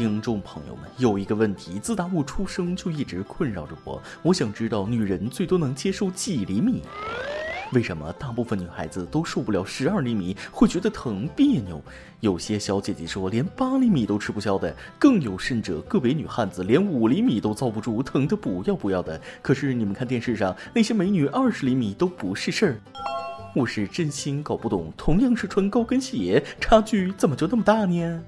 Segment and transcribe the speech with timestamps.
[0.00, 4.02] 听众朋友们，有一个问题，自打我出生就一直困扰着我。
[4.22, 6.80] 我想知道，女人最多能接受几厘米？
[7.74, 11.82] 为什么大部分女孩子都受不了十二厘米，会觉得疼别扭？
[12.20, 19.20] 有些小姐姐说连八厘米都吃不消的，更有甚者，个别女汉子连五厘米都遭不住，疼得不要不要的。
[19.42, 22.80] 可是你们看电视上那些美女二十厘米都不是事儿。
[23.54, 28.22] 我是真心搞不懂，同样是穿高跟鞋，差距怎么就那么大呢？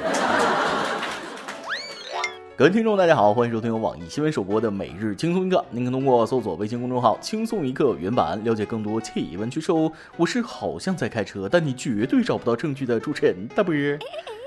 [2.56, 5.58] 各位听众，大家好，欢迎收听由网易新闻首播的《每日轻松一刻》。
[5.70, 9.90] 您可通过搜索微信公众号“轻松一刻”原版了解更多气温趣事哦。
[10.16, 13.74] 我是好像在开车，但你绝对找不到证据的主持人大波。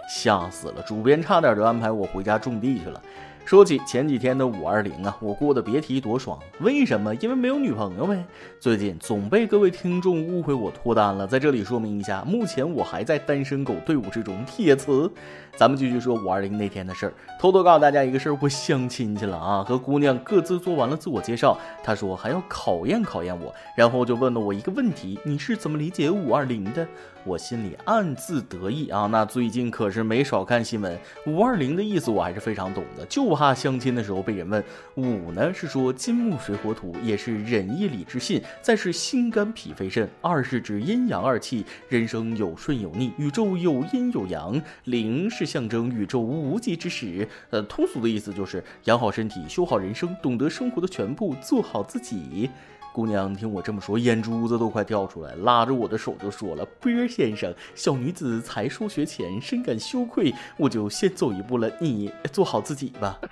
[0.09, 3.01] 吓死了，主编差点就安排我回家种地去了。
[3.45, 6.39] 说起前几天的五二零啊，我过得别提多爽。
[6.59, 7.13] 为什么？
[7.15, 8.23] 因为没有女朋友呗。
[8.57, 14.43] 最近总被各位听众误会我脱单了，在这里说明一下，目前我还在单身狗队伍之中。
[14.45, 15.11] 铁磁，
[15.57, 17.13] 咱们继续说五二零那天的事儿。
[17.37, 26.87] 偷偷告诉大家一个事儿，我相亲去了啊，和姑娘各自做完了自我介绍，她说还要考验考验我，然后就问了我一个问题：你是怎么理解五二零的？
[27.25, 34.63] 我心里暗自得意啊，那最近可是没少看新闻，五二零的意思我还是非常懂的，就怕相亲的时候被人问。
[34.95, 40.09] 五呢是说金木水火土，也是仁义礼智信，再是心肝脾肺肾。
[40.21, 44.61] 二是指阴阳二气，人生有顺有逆，宇宙有阴有阳。
[44.85, 52.49] 零是象征宇宙无极之始，呃，通俗的意思就是养好身体，修好人生，懂得生活的全部，做好自己。
[52.93, 63.19] 姑娘听我这么说，眼珠子都快掉出来，拉着我的手就说了：“波儿先生，小女子才疏学浅，深感羞愧，我就先走一步了，你做好自己吧。”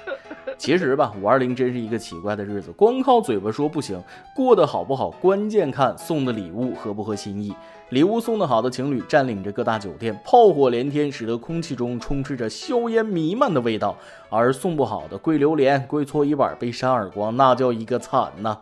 [0.58, 4.02] 其实吧，五二零真是一个奇怪的日子，光靠嘴巴说不行，
[4.36, 7.54] 过得好不好，关键看送的礼物合不合心意。
[7.90, 13.96] 礼物送得好的情侣占领着各大酒店，炮火连天，使得空气中充斥着硝烟弥漫的味道；
[14.30, 18.58] 而送不好的，跪榴莲、跪搓衣板、被扇耳光，那叫一个惨呐！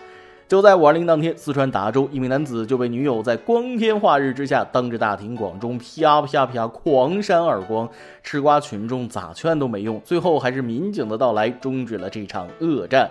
[0.50, 7.88] 就在五二零当天，四川达州一名男子就被女友在光天化日之下当着大庭广众啪啪啪狂扇耳光，
[8.24, 13.08] 吃瓜群众咋劝都没用，最后还是民警的到来终止了这场恶战。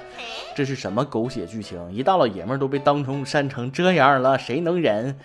[0.57, 1.81] 这是什么狗血剧情？
[1.93, 5.17] 一大老爷们都被当成扇成这样了，谁能忍？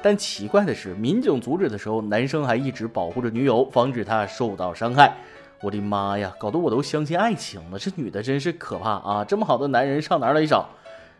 [0.00, 5.14] 但奇怪的是，民警阻止的时候，男生还一直保护着女友，防止她受到伤害。
[5.60, 7.78] 我的妈呀，搞得我都相信爱情了。
[7.78, 9.22] 这女的真是可怕啊！
[9.22, 10.66] 这么好的男人上哪儿来找？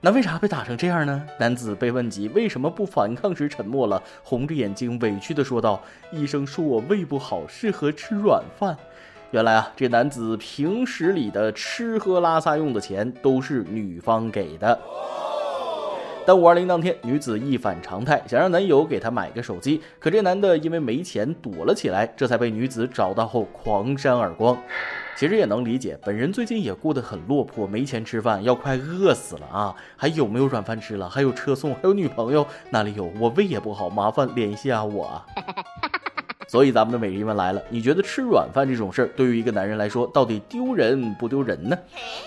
[0.02, 1.26] 那为啥被打成这样呢？
[1.38, 8.76] 男子被问及为什么不反抗时沉默了，红着眼睛委屈地说道：“医生说我胃不好，适合吃软饭。”
[9.32, 14.78] 原来啊，这男子平时里的吃喝拉撒用的钱都是女方给的。
[16.26, 24.56] 但五二零当天，女子一反常态，想让男友给她买个手机，可这男的因为没钱躲了起来，这才被女子找到后狂扇耳光。
[25.16, 29.74] 其实也能理解，本人最近也过得很落魄，没钱吃饭，要快饿死了啊！
[29.96, 31.08] 还有没有软饭吃了？
[31.08, 33.10] 还有车送，还有女朋友，哪里有？
[33.18, 35.22] 我胃也不好，麻烦联系下我。
[36.48, 41.76] 所以咱们的每日一问来了，你觉得吃软饭这种事儿，对于一个男人来说，到底丢人不丢人呢？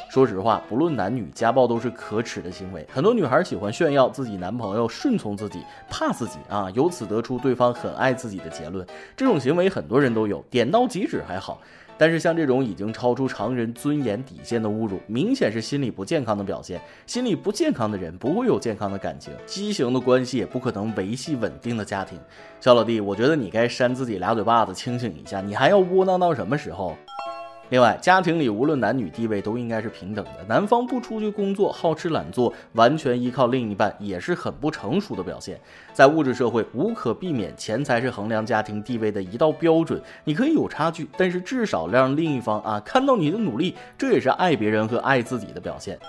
[0.09, 2.83] 说实话，不论男女，家暴都是可耻的行为。
[2.91, 8.83] 很多女孩喜欢炫耀自己男朋友顺从自己，怕自己啊，由此得出对方很爱自己的结论。
[9.15, 11.61] 这种行为很多人都有，点到即止还好。
[11.99, 16.79] 但是像这种已经超出常人尊严底线的侮辱，明显是心理不健康的表现。
[17.05, 22.17] 心理不健康的人不会有健康的感情，畸形的关系也不可能维系稳定的家庭。
[22.61, 26.95] 小老弟，我觉得你该扇自己俩嘴巴子，清醒一下，你还要窝囊到什么时候？
[27.69, 30.43] 另外，家庭里无论男女地位都应该是平等的。
[30.47, 35.59] 男方不出去工作，好吃懒做，完全依靠另一半，也是很不成熟的表现。
[35.93, 40.01] 在物质社会，无可避免，钱财是衡量家庭地位的一道标准。
[40.23, 45.99] 你可以有差距，但是至少让另一方啊看到你的努力，这也是爱别人和爱自己的表现。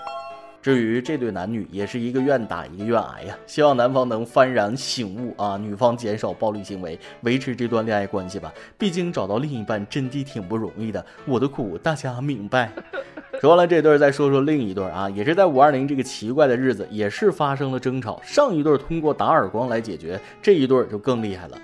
[0.61, 3.35] 至于这对男女，也是一个愿打一个愿挨呀。
[3.47, 8.53] 希望男方能幡然醒悟啊，女方减少暴力行为，维持这段恋爱关系吧。
[8.77, 12.71] 毕竟找到另一半真的挺不容易的，我的苦大家明白。
[13.41, 18.21] 说完了这对，再说说另一对啊，也是在五二零这个奇怪的日子，也是发生了争吵。
[18.23, 21.57] 上一对通过打耳光来解决，这一对就更厉害了。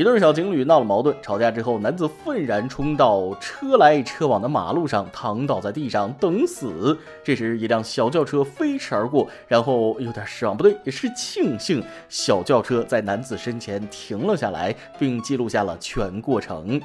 [0.00, 6.98] 一对小情侣闹了矛盾，吵架之后，男子愤然冲到车来车往的马路上，躺倒在地上等死。
[7.22, 16.80] 这时，一辆小轿车飞驰而过，然后有点失望，不对，也是庆幸，小轿车在男子身前停了下来，并记录下了全过程。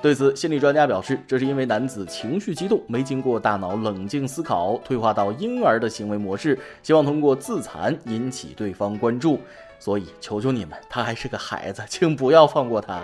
[0.00, 9.40] 对此，心理专家表示，这是因为男子情绪激动，没经过大脑冷静思考，退化到婴儿的行为模式，希望通过自残引起对方关注。
[9.78, 13.00] 所以，求求你们，他还是个孩子， 请不要放过他。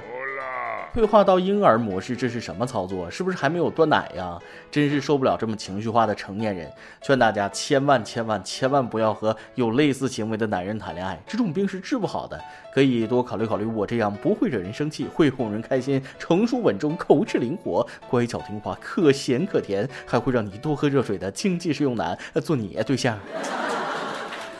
[0.93, 3.11] 退化到婴儿模式，这是什么操作？
[3.11, 4.39] 是不是还没有断奶呀？
[4.71, 6.71] 真是受不了这么情绪化的成年人。
[7.03, 12.41] 劝大家千万千万千万不要和有类似行为的男人谈恋爱，这种病是治不好的。
[12.73, 23.19] 可以多考虑考虑我这样不会惹人生气，会哄人开心，成熟稳重，口齿灵活，乖巧听话，可咸可甜，还会让你多喝热水的经济适用男，做你对象。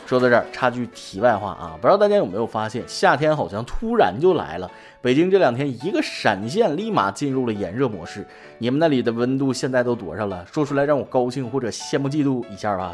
[0.05, 4.69] 说到这儿，插句题外话啊，不知道大家有没有发现，夏天好像突然就来了。
[5.01, 8.25] 北京这两天一个闪现，立马进入了炎热模式。
[8.59, 10.45] 你们那里的温度现在都多少了？
[10.51, 12.93] 说出来让我高兴或者羡慕嫉妒一下吧。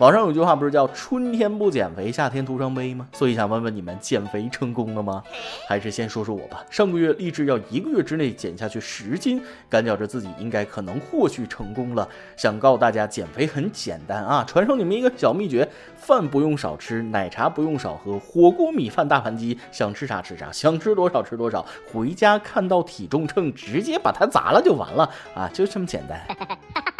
[0.00, 3.06] 网上有句话不是叫“春天不减肥，夏天徒伤悲”吗？
[3.12, 5.22] 所以想问问你们，减肥成功了吗？
[5.68, 6.64] 还是先说说我吧。
[6.70, 12.08] 上个月立志要一个月之内减下去十斤，感觉着自己应该可能或许成功了。
[12.34, 14.42] 想告诉大家，减肥很简单啊！
[14.48, 15.68] 传授你们一个小秘诀：
[15.98, 21.66] 饭不用少吃，奶茶不用少喝，火锅米饭大盘鸡，想吃啥吃啥，想吃多少吃多少。
[21.92, 25.46] 回家看到体重秤，直接把它砸了就完了啊！
[25.52, 26.18] 就这么简单。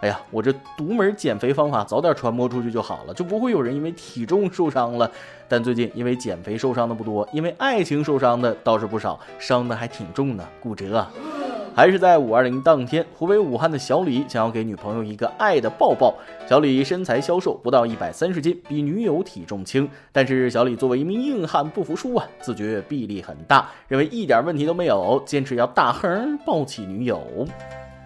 [0.00, 5.10] 哎呀，我这独门减肥方法早点传播出去就好了，就不会有人因为体重受伤了。
[5.46, 11.10] 但最近因为减肥受伤的不多，因为爱情受伤的倒是不少，伤的还挺重呢，骨折啊。
[11.72, 16.14] 还是在五二零当天，湖北武汉的小李想要给女朋友一个爱的抱抱。
[16.48, 19.88] 小李身材消瘦，不到一百三十斤，比女友体重轻。
[20.12, 27.22] 但是小李作为一名硬汉不服输啊，自觉臂力很大，认为一点问题都没有，坚持要大横抱起女友。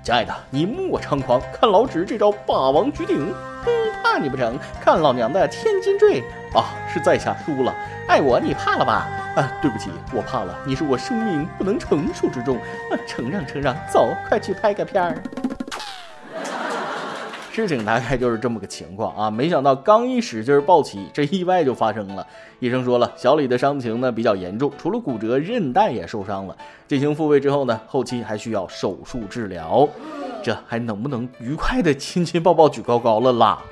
[0.04, 3.32] 亲爱的，你莫猖狂，看老纸这招霸王举鼎，
[3.64, 3.70] 哼，
[4.02, 4.58] 怕你不成？
[4.78, 6.20] 看老娘的千斤坠！
[6.52, 7.74] 啊，是在下输了，
[8.06, 9.08] 爱我你怕了吧？
[9.34, 15.16] 啊，对不起，我怕了，你是我生命不能承受之重，啊，承让承让，走，快去拍个片儿。
[17.54, 19.30] 事情大概就是这么个情况啊！
[19.30, 22.26] 没想到刚一使劲抱起，这意外就发生了。
[22.58, 26.56] 医生说了，小李的伤情呢比较严重，除了骨折，韧带也受伤了。
[26.88, 29.88] 进行复位之后呢，后期还需要手术治疗。
[30.42, 33.62] 这还能不能愉快的亲亲抱抱举高高了啦？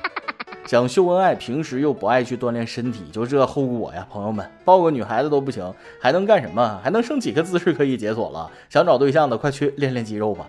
[0.66, 6.78] 想秀恩爱，平时又不爱去锻炼身体，就这后果呀，朋友们，抱个女孩子都不行，还能干什么？
[6.82, 8.50] 还能剩几个姿势可以解锁了？
[8.68, 10.46] 想找对象的，快去练练肌肉吧。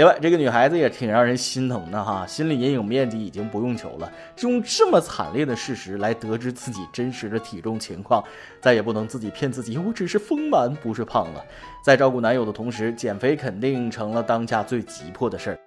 [0.00, 8.24] 另外，这个女孩子也挺让人心疼的哈，心理阴影面积已经不用求了，就用这么惨烈的事实来得知自己真实的体重情况，
[8.62, 11.44] 再也不能自己骗自己，我只是丰满，不是胖了。
[11.84, 15.58] 在照顾男友的同时，减肥肯定成了当下最急迫的事儿。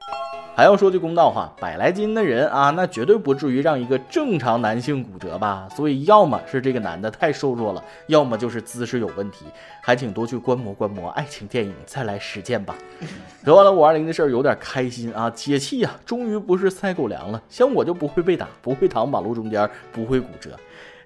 [0.55, 5.67] 还要说句公道话，百来斤的人啊，那绝对不至于让一个正常男性骨折吧？
[5.75, 9.45] 所以，要么是这个男的太瘦弱了，要么就是姿势有问题。
[9.81, 12.75] 还请多去观摩观摩爱情电影，再来实践吧。
[13.43, 15.89] 说完了五二零的事儿，有点开心啊，解气呀！
[16.05, 20.51] 终于不是塞狗粮了，像我就不会被打，不会躺马路中间，不会骨折。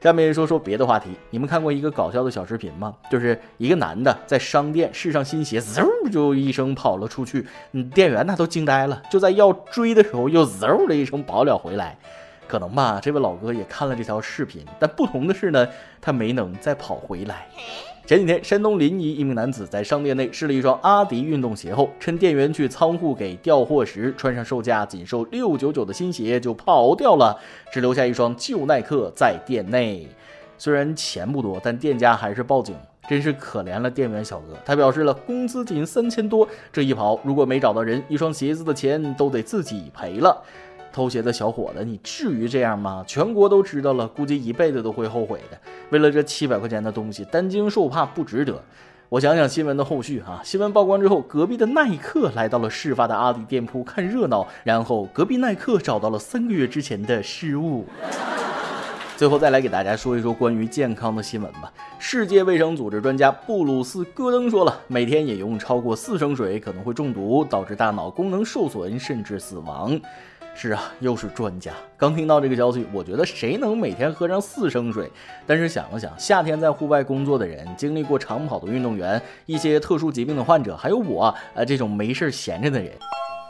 [0.01, 1.09] 下面说说别的话题。
[1.29, 2.93] 你们看过一个搞笑的小视频吗？
[3.09, 9.01] 就是一个男的在商店试上新鞋，嗖就一声跑了出去，嗯，店员那都惊呆了。
[9.09, 11.97] 就在要追的时候，又嗖的一声跑了回来。
[12.47, 15.67] 可能吧，这位老哥也看了这条视频，但不同的是呢，
[15.99, 17.45] 他没能再跑回来。
[18.07, 27.37] 前几天，山东临沂一名男子在商店内试了一双阿迪运动鞋后，趁店员去仓库给调货时，穿上售价仅售六九九的新鞋就跑掉了，
[27.69, 30.07] 只留下一双旧耐克在店内。
[30.57, 32.73] 虽然钱不多，但店家还是报警，
[33.09, 34.57] 真是可怜了店员小哥。
[34.63, 40.41] 他表示了工资仅三千多，这一跑如果没找到人，一双鞋子的钱都得自己赔了。
[40.97, 43.03] 偷鞋的小伙子，你至于这样吗？
[43.05, 45.57] 全国都知道了，估计一辈子都会后悔的。
[45.91, 48.59] 为了这七百块钱的东西，担惊受怕不值得。
[49.07, 57.85] 我想想新闻的后续哈，新闻曝光之后，隔壁的耐克来到了事发的阿迪店铺看热闹，然后隔壁耐克找到了三个月之前的失误。
[59.15, 61.71] 最后再来给大家说一说关于健康的新闻吧。
[61.99, 69.99] 世界卫生组织专家布鲁斯·戈登说了，每天饮用超过四升水可能会中毒，导致大脑功能受损，甚至死亡。
[70.59, 71.71] 是啊，又是专家。
[71.95, 75.07] 刚听到这个消息，我觉得谁能每天喝上四升水？
[75.45, 82.91] 但是想了想，夏天在户外工作的人，经历过长跑的运动员，一些特殊疾病的患者，还有我，呃，这种没事闲着的人。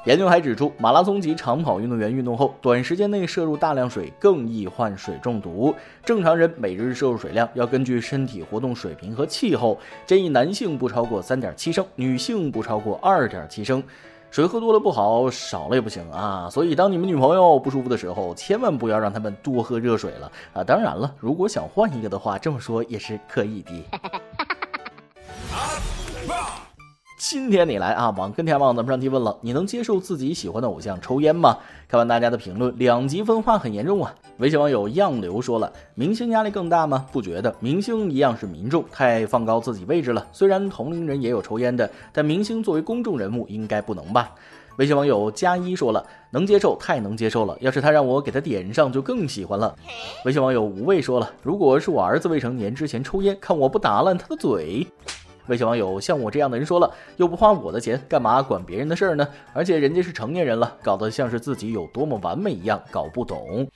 [0.05, 5.73] 研究还指出，马拉松级长跑运动员运动后，短时间内摄入大量水，更易患水中毒。
[6.03, 13.81] 正常人每日摄入水量要根据身体活动水平和气候，建议男性不超过三点七升，女性不超过二点七升。
[14.29, 16.47] 水喝多了不好，少了也不行啊！
[16.51, 20.63] 所以当你们女朋友不舒服的时候，千万不要让他们多喝热水了啊！
[20.63, 23.83] 当然了，如果想换一个的话，这么说也是可以的。
[27.19, 28.11] 今天你来啊！
[28.11, 31.57] 网跟天网咱们上提问了，你能接受自己喜欢的偶像抽烟吗？
[31.87, 34.13] 看完大家的评论，两极分化很严重啊！
[34.37, 37.07] 微信网友样流说了，明星压力更大吗？
[37.11, 40.27] 不觉得，明星一样是民众，太放高自己位置了。
[40.31, 44.29] 虽然同龄人也有抽烟的，但明星作为公众人物，应该不能吧？
[44.77, 47.57] 微信网友加一说了，能接受，太能接受了。
[47.59, 49.75] 要是他让我给他点上，就更喜欢了。
[50.23, 54.85] 微信网友无畏说了，如果是我儿子未成年之前抽烟，看我不打烂他的嘴。
[55.47, 59.27] 微信网友像我这样的人说了，又不花我的钱，干嘛管别人的事儿呢？
[59.53, 63.67] 而且人家是成年人了，搞得像是自己有多么完美一样，搞不懂。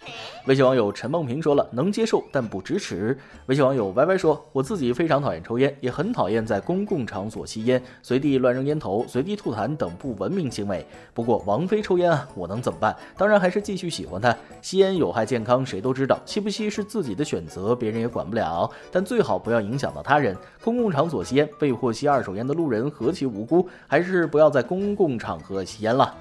[0.48, 3.18] 微信网友陈梦平说了，能接受但不支持。
[3.46, 10.86] 微信网友歪歪说，我自己非常讨厌抽烟，也很讨厌在公共场所吸烟，随地乱扔烟头、随地吐痰等不文明行为。
[11.14, 12.96] 不过王菲抽烟啊，我能怎么办？
[13.18, 14.36] 当然还是继续喜欢她。
[14.62, 18.70] 吸烟有害健康，谁都知道，吸不吸是自己的选择，别人也管不了。
[18.92, 20.36] 但最好不要影响到他人。
[20.64, 21.48] 公共场所吸烟。
[21.62, 26.12] 被迫吸二手烟的路人何其无辜，还是不要在公共场合吸烟了。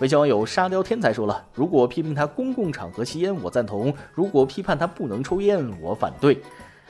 [0.00, 6.42] 微信网友沙雕天才说了：“如果批评他公共场合吸烟，我赞同；如果批判他不能抽烟，我反对。”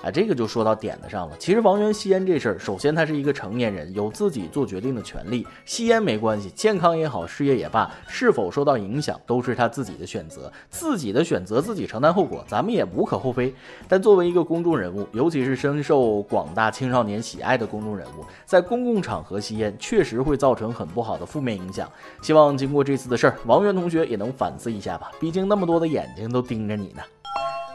[0.03, 1.37] 啊，这个就说到点子上了。
[1.39, 5.47] 其实王源吸烟这事儿，首先他是一个成年人，有自己做决定的权利。
[5.65, 13.53] 吸烟没关系，健康也好，事业也罢，是否受到影响都是他自己的选择，自己的选择自己承担后果，咱们也无可厚非。
[13.89, 21.91] 但作为一个公众人物，尤其是深受广大青少年喜爱的公众人物，在公共场合吸烟，确实会造成很不好的负面影响。
[22.23, 27.03] 希望经过这次的事儿，王源同学也能反思一下吧，毕竟那么多的眼睛都盯着你呢。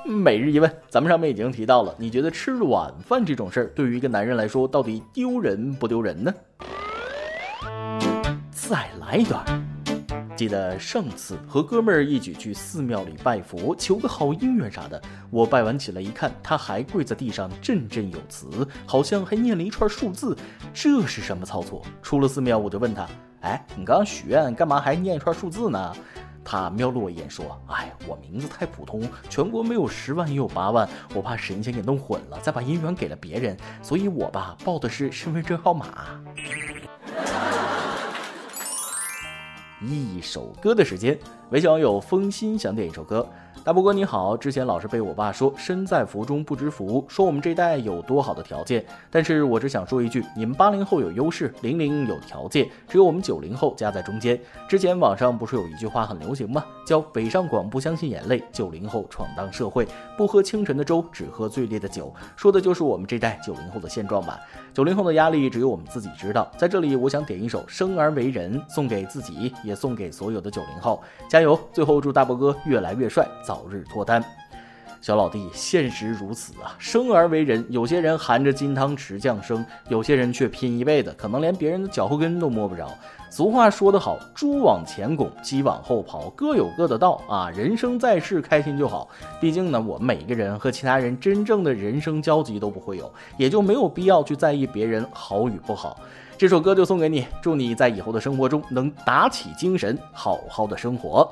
[0.05, 6.33] 每日一问，咱们上面已经提到了，你觉得吃软饭这种事儿对于一个男人来说，到底丢人不丢人呢？
[8.51, 9.43] 再来一段。
[10.36, 15.01] 记得上次和哥们儿一起去寺庙里拜佛，求个好姻缘啥的。
[15.29, 18.48] 我拜完起来一看，他还跪在地上振振有词，
[18.86, 20.36] 好像还念了一串数字。
[20.74, 21.81] 这是什么操作？
[22.01, 23.07] 出了寺庙，我就问他
[23.41, 25.95] ：“哎，你刚刚许愿，干嘛还念一串数字呢？”
[26.43, 35.88] 他瞄了我一眼，说：“哎，我名字太普通，全国没有十万也有八万，我怕神仙给弄混了，再把姻缘给了别人，所以我吧报的是身份证号码。
[39.85, 41.19] ”一首歌的时间，
[41.50, 43.27] 微信网友风心想点一首歌。
[43.65, 54.38] 大波哥你好，之前老是被我爸说身在福中不知福，说我们这代有多好的条件，但是我只想说一句，你们八零后有优势，零零有条件，只有我们九零后夹在中间。
[54.67, 56.62] 之前网上不是有一句话很流行吗？
[56.86, 64.38] 叫北上广不相信眼泪，九零后闯荡社会，不喝清晨的粥，只喝最烈的酒，说的就是我们这代九零后的现状吧。
[64.74, 66.51] 九零后的压力只有我们自己知道。
[66.58, 71.58] 在这里，我想点一首《生而为人》，送给自己，也送给所有的九零后，加油！
[71.72, 73.25] 最后祝大波哥越来越帅。
[73.46, 74.24] 早早日脱单，
[75.00, 76.74] 小老弟，现实如此啊！
[76.79, 82.89] 生而为人，有些人含着金汤匙降生，有些人却拼一辈子，可能连别人的脚后跟都摸不着。
[83.29, 87.51] 俗话说得好，猪往前拱，鸡往后跑，各有各的道啊！
[87.51, 89.07] 人生在世，开心就好。
[89.39, 96.00] 毕竟呢，我每个人和其他人真正的人生交集都不会有，也就没有必要去在意别人好与不好。
[96.39, 101.31] 这首歌就送给你，祝你在以后的生活中能打起精神，好好的生活。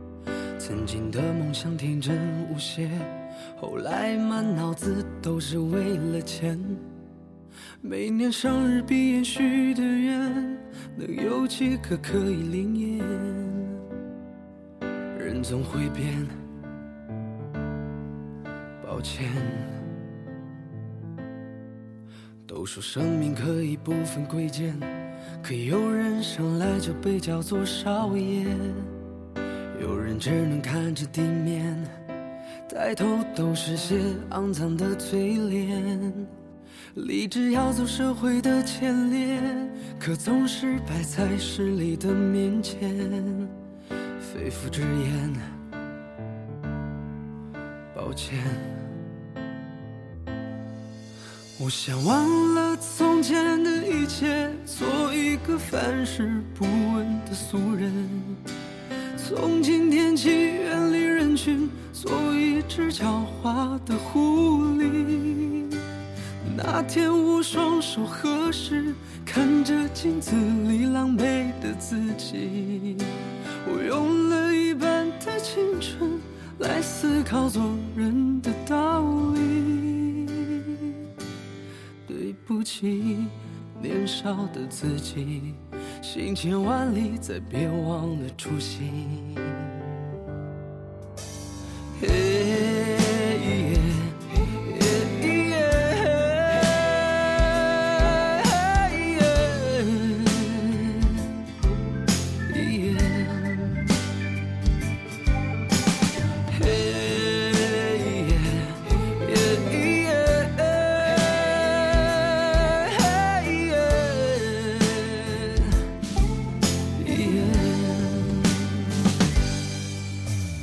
[0.71, 2.17] 曾经的梦想天真
[2.49, 2.89] 无邪，
[3.59, 6.57] 后来满脑子都是为了钱。
[7.81, 10.57] 每年生日闭眼许的愿，
[10.95, 13.05] 能有几个可以灵验？
[15.19, 16.25] 人总会变，
[18.81, 19.29] 抱歉。
[22.47, 24.73] 都说生命可以不分贵贱，
[25.43, 28.45] 可有人生来就被叫做少爷。
[29.81, 31.75] 有人只能看着地面，
[32.69, 33.95] 抬头都是些
[34.29, 36.13] 肮脏的嘴脸。
[36.93, 39.41] 立志要走社会的前列，
[39.99, 42.95] 可总是摆在势力的面前。
[44.19, 45.33] 肺腑之言，
[47.95, 48.37] 抱歉。
[51.59, 57.91] 我想忘了从前的一切，做一个凡事不问的俗人。
[59.33, 65.73] 从今天起，远离人群，做一只狡猾的狐狸。
[66.57, 68.93] 那天我双手合十，
[69.25, 70.35] 看着镜子
[70.67, 72.97] 里狼狈的自己，
[73.65, 76.19] 我用了一半的青春
[76.59, 77.63] 来思考做
[77.95, 79.01] 人的道
[79.33, 80.27] 理。
[82.05, 83.15] 对不起，
[83.81, 85.53] 年少的自己，
[86.13, 89.33] 行千万里，再别忘了初心。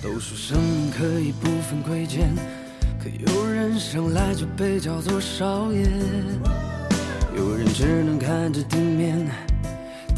[0.08, 2.34] 都说生命可以不分贵贱，
[2.98, 5.86] 可有人生来就被叫做少爷，
[7.36, 9.28] 有人只能看着地面，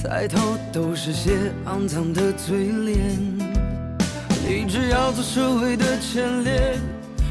[0.01, 3.19] 抬头都是些肮脏的嘴脸。
[4.47, 6.79] 立志要做社会的前列，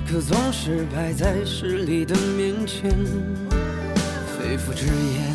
[0.05, 2.91] 可总是摆在势力的面前，
[4.37, 5.33] 肺腑之言，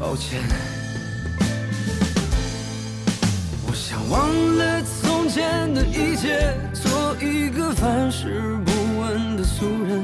[0.00, 0.42] 抱歉。
[4.10, 9.36] 忘了从前的一切，做一个凡事不问。
[9.36, 10.02] 的俗人，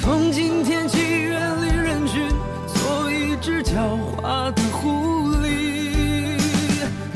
[0.00, 2.28] 从今天起远离人群，
[2.66, 3.74] 做一只狡
[4.16, 6.38] 猾的狐狸。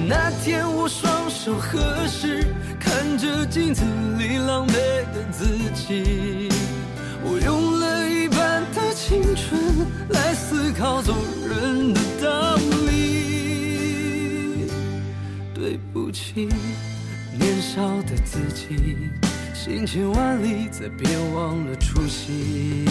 [0.06, 2.44] 那天我双手合十，
[2.78, 3.82] 看着镜子
[4.18, 4.75] 里狼狈
[5.14, 6.50] 的自己，
[7.23, 11.14] 我用了一半的青春来思考做
[11.49, 12.74] 人的道理。
[16.14, 16.49] 起，
[17.37, 18.97] 年少的自己。
[19.52, 22.87] 行千万里，再别忘了初心。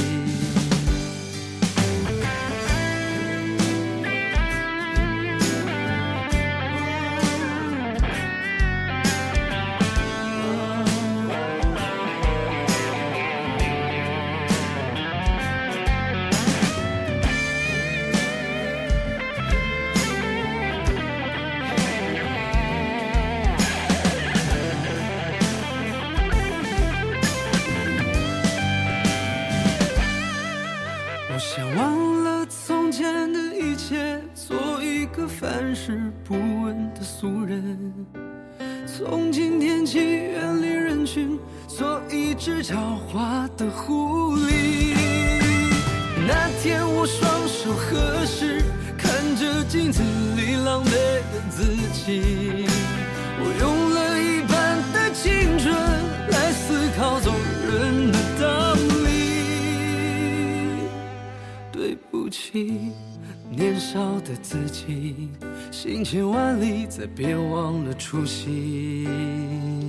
[37.03, 37.93] 俗人，
[38.87, 41.37] 从今天起远离人群，
[41.67, 42.75] 做一只狡
[43.11, 44.95] 猾的狐狸。
[46.25, 48.61] 那天我双手合十，
[48.97, 50.01] 看着镜子
[50.37, 52.65] 里狼狈的自己，
[53.37, 55.75] 我用了一半的青春
[56.29, 57.33] 来思考做
[57.67, 59.09] 人的道理。
[61.69, 62.93] 对不起。
[63.55, 65.29] 年少的自己，
[65.83, 69.82] 行千万里，再别忘了初心。